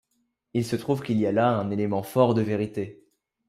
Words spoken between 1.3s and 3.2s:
là un élément fort de vérité.